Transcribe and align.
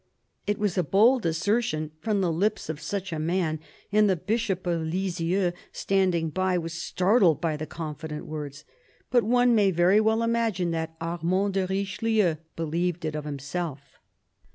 It 0.47 0.57
was 0.57 0.79
a 0.79 0.83
bold 0.83 1.27
assertion 1.27 1.91
from 1.99 2.21
the 2.21 2.31
lips 2.31 2.69
of 2.69 2.81
such 2.81 3.13
a 3.13 3.19
man, 3.19 3.59
and 3.91 4.09
the 4.09 4.15
Bishop 4.15 4.65
of 4.65 4.81
Lisieux, 4.81 5.51
standing 5.71 6.31
by, 6.31 6.57
was 6.57 6.73
startled 6.73 7.39
by 7.39 7.55
the 7.55 7.67
confident 7.67 8.25
words. 8.25 8.65
But 9.11 9.23
one 9.23 9.53
may 9.53 9.69
very 9.69 10.01
well 10.01 10.23
imagine 10.23 10.71
that 10.71 10.95
Armand 10.99 11.53
de 11.53 11.67
Richelieu 11.67 12.37
believed 12.55 13.05
it 13.05 13.13
of 13.13 13.25
himself. 13.25 13.99